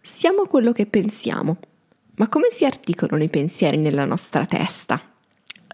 [0.00, 1.58] Siamo quello che pensiamo,
[2.16, 5.00] ma come si articolano i pensieri nella nostra testa?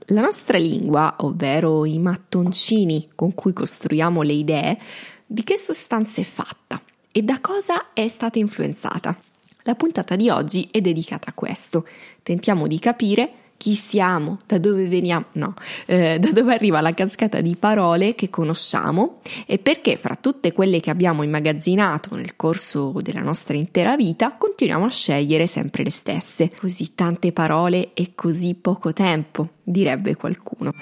[0.06, 4.78] La nostra lingua, ovvero i mattoncini con cui costruiamo le idee,
[5.24, 9.16] di che sostanza è fatta e da cosa è stata influenzata?
[9.62, 11.86] La puntata di oggi è dedicata a questo.
[12.22, 15.54] Tentiamo di capire chi siamo, da dove veniamo, no,
[15.86, 20.80] eh, da dove arriva la cascata di parole che conosciamo e perché fra tutte quelle
[20.80, 26.50] che abbiamo immagazzinato nel corso della nostra intera vita continuiamo a scegliere sempre le stesse.
[26.58, 30.72] Così tante parole e così poco tempo, direbbe qualcuno.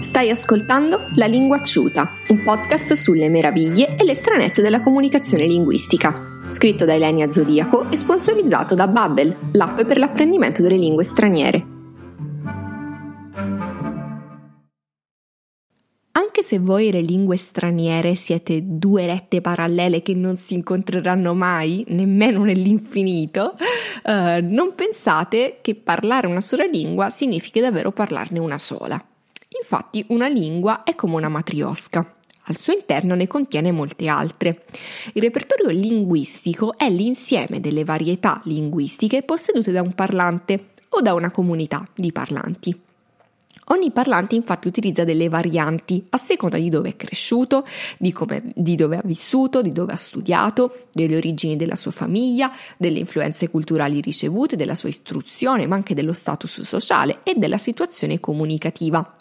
[0.00, 6.33] Stai ascoltando La Lingua Acciuta, un podcast sulle meraviglie e le stranezze della comunicazione linguistica
[6.54, 11.66] scritto da Elenia Zodiaco e sponsorizzato da Babbel, l'app per l'apprendimento delle lingue straniere.
[16.12, 21.34] Anche se voi e le lingue straniere siete due rette parallele che non si incontreranno
[21.34, 23.56] mai, nemmeno nell'infinito,
[24.04, 29.04] eh, non pensate che parlare una sola lingua significhi davvero parlarne una sola.
[29.60, 32.13] Infatti una lingua è come una matriosca.
[32.46, 34.64] Al suo interno ne contiene molte altre.
[35.14, 41.30] Il repertorio linguistico è l'insieme delle varietà linguistiche possedute da un parlante o da una
[41.30, 42.78] comunità di parlanti.
[43.68, 48.74] Ogni parlante infatti utilizza delle varianti a seconda di dove è cresciuto, di, come, di,
[48.74, 54.02] dove ha vissuto, di dove ha studiato, delle origini della sua famiglia, delle influenze culturali
[54.02, 59.14] ricevute, della sua istruzione, ma anche dello status sociale e della situazione comunicativa.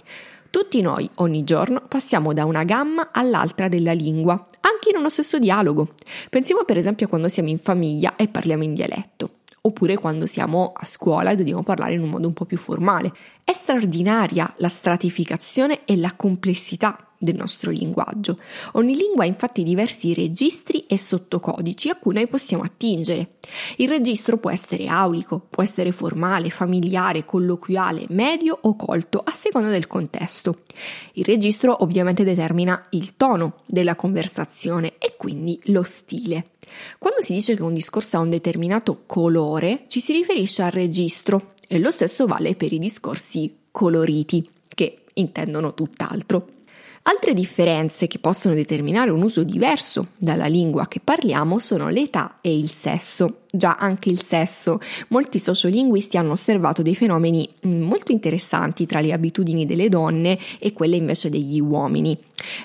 [0.54, 5.40] Tutti noi ogni giorno passiamo da una gamma all'altra della lingua, anche in uno stesso
[5.40, 5.96] dialogo.
[6.30, 10.72] Pensiamo per esempio a quando siamo in famiglia e parliamo in dialetto, oppure quando siamo
[10.76, 13.12] a scuola e dobbiamo parlare in un modo un po' più formale.
[13.44, 18.38] È straordinaria la stratificazione e la complessità del nostro linguaggio.
[18.74, 23.36] Ogni lingua ha infatti diversi registri e sottocodici a cui noi possiamo attingere.
[23.78, 29.70] Il registro può essere aulico, può essere formale, familiare, colloquiale, medio o colto, a seconda
[29.70, 30.60] del contesto.
[31.14, 36.52] Il registro ovviamente determina il tono della conversazione e quindi lo stile.
[36.98, 41.54] Quando si dice che un discorso ha un determinato colore, ci si riferisce al registro
[41.68, 46.48] e lo stesso vale per i discorsi coloriti, che intendono tutt'altro.
[47.06, 52.58] Altre differenze che possono determinare un uso diverso dalla lingua che parliamo sono l'età e
[52.58, 53.42] il sesso.
[53.52, 54.80] Già anche il sesso.
[55.10, 60.72] Molti sociolinguisti hanno osservato dei fenomeni mm, molto interessanti tra le abitudini delle donne e
[60.72, 62.18] quelle invece degli uomini.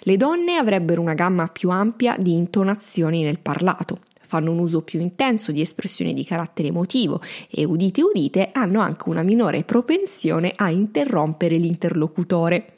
[0.03, 5.01] Le donne avrebbero una gamma più ampia di intonazioni nel parlato, fanno un uso più
[5.01, 7.21] intenso di espressioni di carattere emotivo
[7.51, 12.75] e udite udite hanno anche una minore propensione a interrompere l'interlocutore.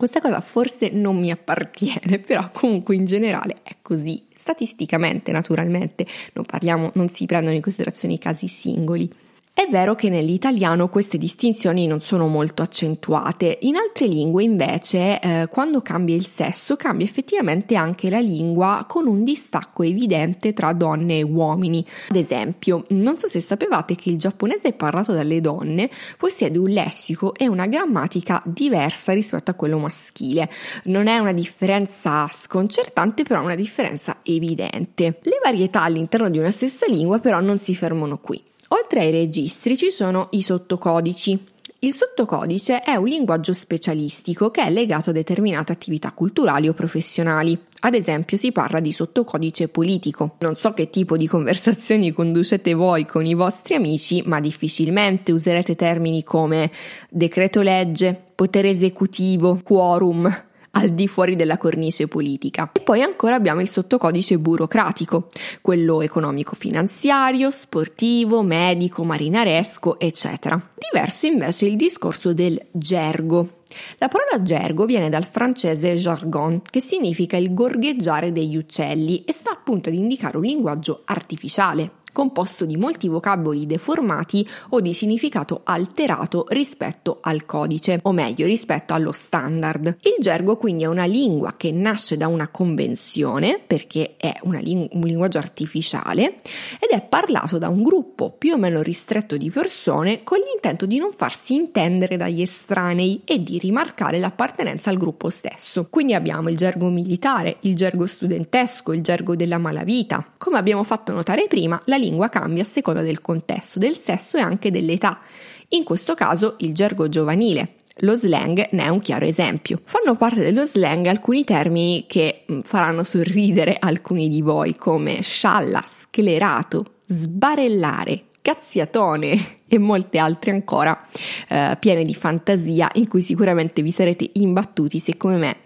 [0.00, 4.24] Questa cosa forse non mi appartiene, però comunque in generale è così.
[4.34, 9.12] Statisticamente, naturalmente, non parliamo, non si prendono in considerazione i casi singoli.
[9.52, 15.48] È vero che nell'italiano queste distinzioni non sono molto accentuate, in altre lingue invece eh,
[15.50, 21.18] quando cambia il sesso cambia effettivamente anche la lingua con un distacco evidente tra donne
[21.18, 21.84] e uomini.
[22.08, 27.34] Ad esempio, non so se sapevate che il giapponese parlato dalle donne possiede un lessico
[27.34, 30.48] e una grammatica diversa rispetto a quello maschile.
[30.84, 35.18] Non è una differenza sconcertante, però è una differenza evidente.
[35.20, 38.49] Le varietà all'interno di una stessa lingua però non si fermano qui.
[38.72, 41.36] Oltre ai registri ci sono i sottocodici.
[41.80, 47.58] Il sottocodice è un linguaggio specialistico che è legato a determinate attività culturali o professionali.
[47.80, 50.36] Ad esempio si parla di sottocodice politico.
[50.38, 55.74] Non so che tipo di conversazioni conducete voi con i vostri amici, ma difficilmente userete
[55.74, 56.70] termini come
[57.08, 62.70] decreto legge, potere esecutivo, quorum, al di fuori della cornice politica.
[62.72, 70.60] E poi ancora abbiamo il sottocodice burocratico, quello economico-finanziario, sportivo, medico, marinaresco, eccetera.
[70.90, 73.60] Diverso invece il discorso del gergo,
[73.98, 79.50] la parola gergo viene dal francese jargon, che significa il gorgheggiare degli uccelli e sta
[79.52, 86.46] appunto ad indicare un linguaggio artificiale, composto di molti vocaboli deformati o di significato alterato
[86.48, 89.98] rispetto al codice, o meglio rispetto allo standard.
[90.02, 95.00] Il gergo quindi è una lingua che nasce da una convenzione, perché è ling- un
[95.02, 96.40] linguaggio artificiale,
[96.78, 100.98] ed è parlato da un gruppo più o meno ristretto di persone con l'intento di
[100.98, 105.86] non farsi intendere dagli estranei e di rimarcare l'appartenenza al gruppo stesso.
[105.88, 110.24] Quindi abbiamo il gergo militare, il gergo studentesco, il gergo della malavita.
[110.36, 114.40] Come abbiamo fatto notare prima, la lingua cambia a seconda del contesto, del sesso e
[114.40, 115.20] anche dell'età.
[115.68, 119.80] In questo caso il gergo giovanile, Lo slang ne è un chiaro esempio.
[119.84, 125.84] Fanno parte dello slang alcuni termini che mm, faranno sorridere alcuni di voi, come scialla,
[125.86, 131.06] sclerato, sbarellare, cazziatone e molte altre ancora
[131.48, 135.56] eh, piene di fantasia in cui sicuramente vi sarete imbattuti se come me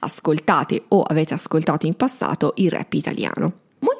[0.00, 3.52] ascoltate o avete ascoltato in passato il rap italiano.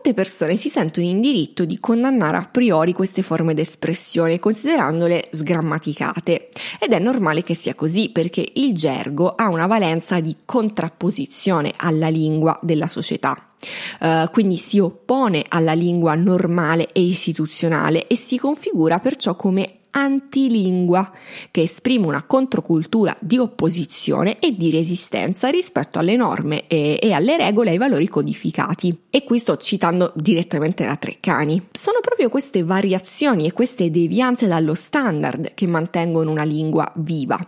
[0.02, 6.48] Molte persone si sentono in diritto di condannare a priori queste forme d'espressione considerandole sgrammaticate
[6.80, 12.08] ed è normale che sia così perché il gergo ha una valenza di contrapposizione alla
[12.08, 13.50] lingua della società.
[14.00, 21.10] Uh, quindi si oppone alla lingua normale e istituzionale e si configura perciò come antilingua,
[21.50, 27.36] che esprime una controcultura di opposizione e di resistenza rispetto alle norme e, e alle
[27.36, 28.96] regole e ai valori codificati.
[29.10, 31.68] E qui sto citando direttamente da Treccani.
[31.72, 37.38] Sono proprio queste variazioni e queste devianze dallo standard che mantengono una lingua viva,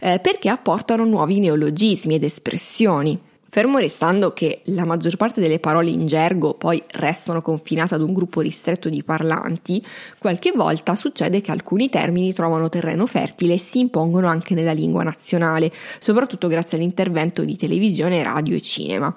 [0.00, 3.28] eh, perché apportano nuovi neologismi ed espressioni.
[3.52, 8.12] Fermo restando che la maggior parte delle parole in gergo poi restano confinate ad un
[8.12, 9.84] gruppo ristretto di parlanti,
[10.20, 15.02] qualche volta succede che alcuni termini trovano terreno fertile e si impongono anche nella lingua
[15.02, 19.12] nazionale, soprattutto grazie all'intervento di televisione, radio e cinema.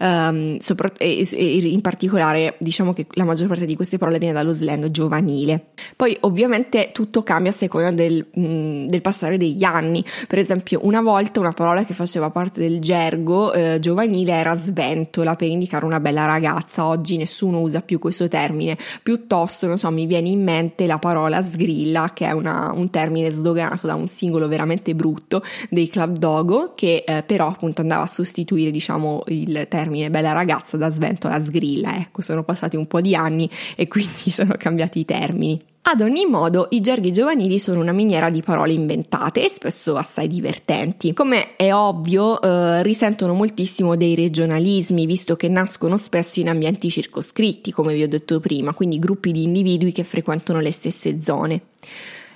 [0.00, 4.34] Um, sopra- e, e in particolare diciamo che la maggior parte di queste parole viene
[4.34, 5.66] dallo slang giovanile.
[5.94, 10.04] Poi ovviamente tutto cambia a seconda del, mh, mm, del passare degli anni.
[10.26, 15.36] Per esempio una volta una parola che faceva parte del gergo eh, giovanile era sventola
[15.36, 20.06] per indicare una bella ragazza, oggi nessuno usa più questo termine, piuttosto, non so, mi
[20.06, 24.48] viene in mente la parola sgrilla, che è una, un termine sdoganato da un singolo
[24.48, 30.10] veramente brutto dei Club Dogo, che eh, però appunto andava a sostituire, diciamo, il termine
[30.10, 34.30] bella ragazza da sventola a sgrilla, ecco, sono passati un po' di anni e quindi
[34.30, 35.74] sono cambiati i termini.
[35.88, 40.26] Ad ogni modo, i gerghi giovanili sono una miniera di parole inventate e spesso assai
[40.26, 41.12] divertenti.
[41.12, 47.70] Come è ovvio, eh, risentono moltissimo dei regionalismi, visto che nascono spesso in ambienti circoscritti,
[47.70, 51.66] come vi ho detto prima, quindi gruppi di individui che frequentano le stesse zone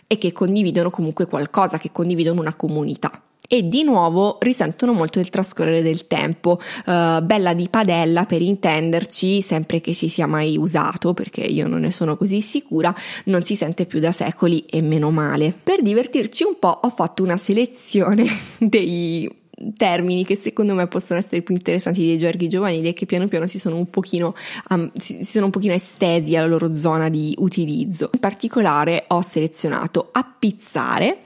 [0.07, 3.11] e che condividono comunque qualcosa, che condividono una comunità
[3.53, 6.61] e di nuovo risentono molto del trascorrere del tempo.
[6.87, 11.81] Uh, bella di padella per intenderci, sempre che si sia mai usato, perché io non
[11.81, 12.95] ne sono così sicura,
[13.25, 15.53] non si sente più da secoli e meno male.
[15.65, 18.25] Per divertirci un po' ho fatto una selezione
[18.57, 19.29] dei
[19.77, 23.49] termini che secondo me possono essere più interessanti dei gerghi giovanili e che piano piano
[23.49, 24.33] si sono un pochino,
[24.69, 28.11] um, si, sono un pochino estesi alla loro zona di utilizzo.
[28.13, 31.23] In particolare ho selezionato appizzare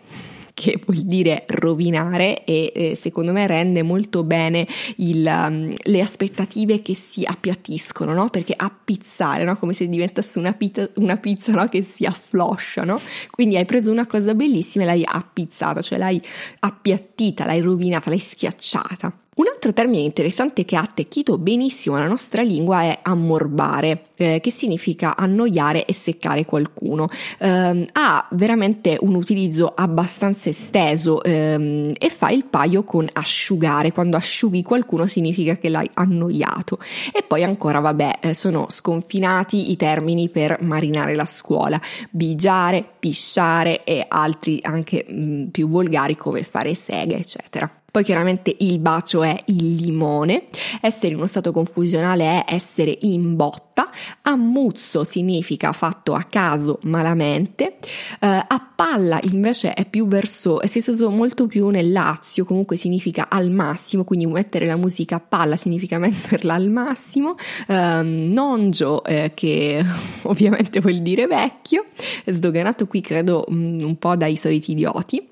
[0.55, 4.67] che vuol dire rovinare e eh, secondo me rende molto bene
[4.97, 8.31] il, um, le aspettative che si appiattiscono, no?
[8.31, 9.57] Perché appizzare, no?
[9.57, 11.69] Come se diventasse una pizza, una pizza no?
[11.69, 12.83] Che si affloscia?
[13.31, 16.21] Quindi hai preso una cosa bellissima e l'hai appizzata, cioè l'hai
[16.61, 19.24] appiattita, l'hai rovinata, l'hai schiacciata.
[19.37, 24.53] Un altro termine interessante che ha attecchito benissimo la nostra lingua è ammorbare, eh, che
[24.53, 27.09] significa annoiare e seccare qualcuno.
[27.39, 33.91] Eh, ha veramente un utilizzo abbastanza esteso ehm, e fa il paio con asciugare.
[33.91, 36.79] Quando asciughi qualcuno significa che l'hai annoiato.
[37.13, 43.83] E poi ancora, vabbè, eh, sono sconfinati i termini per marinare la scuola, bigiare, pisciare
[43.83, 47.83] e altri anche mh, mm, più volgari come fare seghe, eccetera.
[47.95, 50.47] Poi chiaramente il bacio è il limone,
[50.81, 53.89] essere in uno stato confusionale è essere in botta,
[54.23, 57.77] ammuzzo significa fatto a caso malamente,
[58.19, 63.29] eh, a palla invece è più verso, è stato molto più nel Lazio, comunque significa
[63.29, 67.37] al massimo, quindi mettere la musica a palla significa metterla al massimo,
[67.69, 69.85] eh, nongio eh, che
[70.23, 71.85] ovviamente vuol dire vecchio,
[72.27, 75.29] sdoganato qui credo mm, un po' dai soliti idioti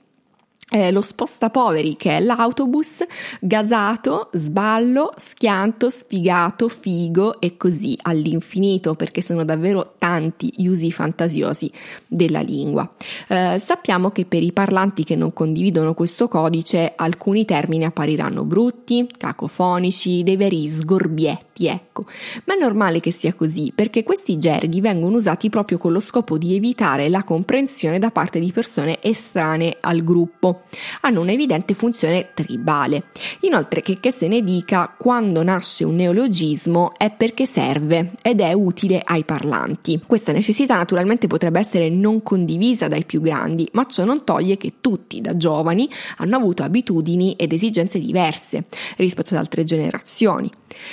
[0.72, 3.04] eh, lo spostapoveri che è l'autobus,
[3.40, 11.70] gasato, sballo, schianto, sfigato, figo e così all'infinito perché sono davvero tanti gli usi fantasiosi
[12.06, 12.90] della lingua.
[13.28, 19.06] Eh, sappiamo che per i parlanti che non condividono questo codice alcuni termini appariranno brutti,
[19.14, 22.06] cacofonici, dei veri sgorbietti, ecco,
[22.44, 26.38] ma è normale che sia così perché questi gerghi vengono usati proprio con lo scopo
[26.38, 30.62] di evitare la comprensione da parte di persone estranee al gruppo
[31.02, 33.04] hanno un'evidente funzione tribale.
[33.40, 38.52] Inoltre, che, che se ne dica, quando nasce un neologismo è perché serve ed è
[38.52, 40.00] utile ai parlanti.
[40.06, 44.74] Questa necessità naturalmente potrebbe essere non condivisa dai più grandi, ma ciò non toglie che
[44.80, 48.64] tutti, da giovani, hanno avuto abitudini ed esigenze diverse
[48.96, 50.50] rispetto ad altre generazioni.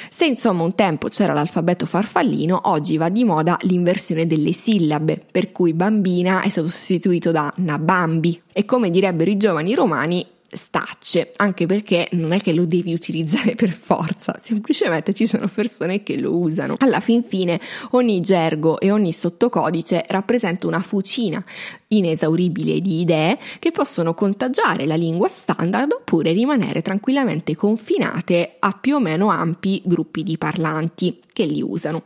[0.09, 5.51] Se insomma un tempo c'era l'alfabeto farfallino, oggi va di moda l'inversione delle sillabe, per
[5.51, 11.65] cui bambina è stato sostituito da nabambi e come direbbero i giovani romani stacce, anche
[11.65, 16.37] perché non è che lo devi utilizzare per forza, semplicemente ci sono persone che lo
[16.37, 16.75] usano.
[16.79, 17.59] Alla fin fine
[17.91, 21.43] ogni gergo e ogni sottocodice rappresenta una fucina
[21.89, 28.95] inesauribile di idee che possono contagiare la lingua standard oppure rimanere tranquillamente confinate a più
[28.95, 32.03] o meno ampi gruppi di parlanti che li usano.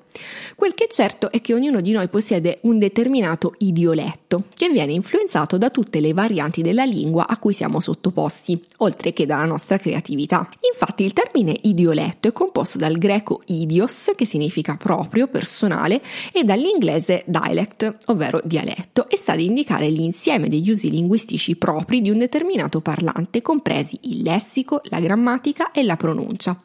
[0.55, 4.93] Quel che è certo è che ognuno di noi possiede un determinato idioletto che viene
[4.93, 9.79] influenzato da tutte le varianti della lingua a cui siamo sottoposti, oltre che dalla nostra
[9.79, 10.47] creatività.
[10.71, 17.23] Infatti il termine idioletto è composto dal greco idios, che significa proprio, personale, e dall'inglese
[17.25, 22.81] dialect, ovvero dialetto, e sta ad indicare l'insieme degli usi linguistici propri di un determinato
[22.81, 26.59] parlante, compresi il lessico, la grammatica e la pronuncia.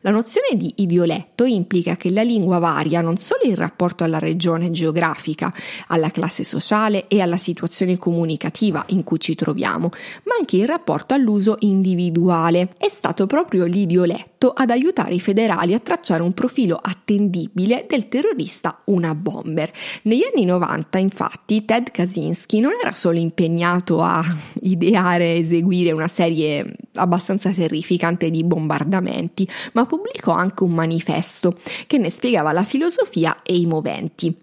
[0.00, 4.70] La nozione di idioletto implica che la lingua varia non solo in rapporto alla regione
[4.70, 5.54] geografica,
[5.88, 9.90] alla classe sociale e alla situazione comunicativa in cui ci troviamo,
[10.24, 12.74] ma anche in rapporto all'uso individuale.
[12.78, 18.82] È stato proprio l'idioletto ad aiutare i federali a tracciare un profilo attendibile del terrorista
[18.86, 19.70] Una Bomber.
[20.02, 24.24] Negli anni 90, infatti, Ted Kaczynski non era solo impegnato a
[24.62, 31.56] ideare e eseguire una serie abbastanza terrificante di bombardamenti, ma pubblicò anche un manifesto
[31.86, 34.34] che ne spiegava la filosofia e i moventi.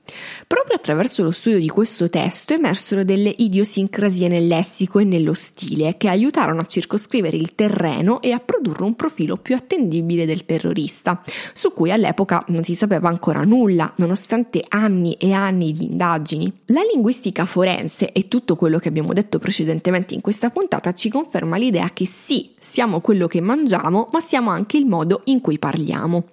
[0.47, 5.97] Proprio attraverso lo studio di questo testo emersero delle idiosincrasie nel lessico e nello stile
[5.97, 11.21] che aiutarono a circoscrivere il terreno e a produrre un profilo più attendibile del terrorista,
[11.53, 16.51] su cui all'epoca non si sapeva ancora nulla, nonostante anni e anni di indagini.
[16.67, 21.57] La linguistica forense e tutto quello che abbiamo detto precedentemente in questa puntata ci conferma
[21.57, 26.25] l'idea che sì, siamo quello che mangiamo, ma siamo anche il modo in cui parliamo.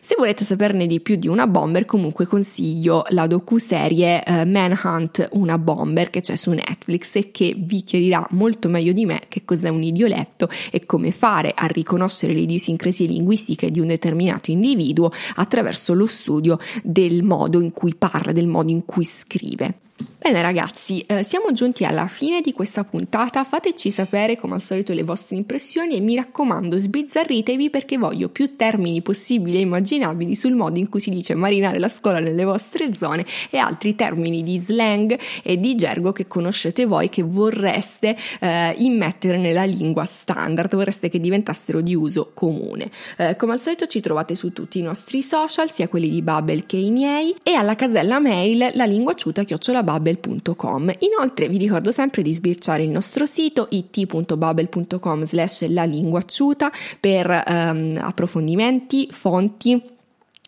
[0.00, 5.58] Se volete saperne di più di una bomber, comunque consiglio la docu-serie eh, Manhunt Una
[5.58, 9.68] Bomber che c'è su Netflix e che vi chiarirà molto meglio di me che cos'è
[9.68, 15.94] un idioletto e come fare a riconoscere le idiosincrasie linguistiche di un determinato individuo attraverso
[15.94, 19.88] lo studio del modo in cui parla, del modo in cui scrive.
[20.22, 24.92] Bene ragazzi, eh, siamo giunti alla fine di questa puntata, fateci sapere come al solito
[24.92, 30.54] le vostre impressioni e mi raccomando sbizzarritevi perché voglio più termini possibili e immaginabili sul
[30.54, 34.58] modo in cui si dice marinare la scuola nelle vostre zone e altri termini di
[34.58, 41.08] slang e di gergo che conoscete voi che vorreste eh, immettere nella lingua standard, vorreste
[41.08, 42.90] che diventassero di uso comune.
[43.16, 46.66] Eh, come al solito ci trovate su tutti i nostri social, sia quelli di Bubble
[46.66, 50.92] che i miei e alla casella mail la lingua ciuta chiocciolabubble bubble.com.
[51.00, 57.28] Inoltre vi ricordo sempre di sbirciare il nostro sito it.bubble.com slash la lingua acciuta per
[57.46, 59.98] um, approfondimenti, fonti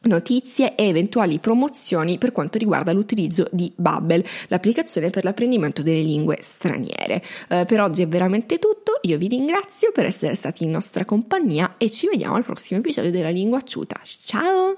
[0.03, 6.39] notizie e eventuali promozioni per quanto riguarda l'utilizzo di Bubble, l'applicazione per l'apprendimento delle lingue
[6.41, 7.23] straniere.
[7.49, 11.75] Eh, per oggi è veramente tutto, io vi ringrazio per essere stati in nostra compagnia
[11.79, 14.01] e ci vediamo al prossimo episodio della lingua acciuta.
[14.25, 14.75] Ciao!